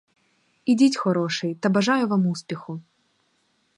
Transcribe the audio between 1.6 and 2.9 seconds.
бажаю вам успіху.